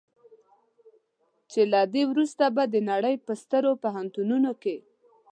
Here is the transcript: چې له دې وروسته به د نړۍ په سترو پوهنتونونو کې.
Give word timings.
چې 1.51 1.61
له 1.71 1.81
دې 1.93 2.03
وروسته 2.11 2.45
به 2.55 2.63
د 2.73 2.75
نړۍ 2.91 3.15
په 3.25 3.33
سترو 3.41 3.71
پوهنتونونو 3.83 4.51
کې. 4.63 4.75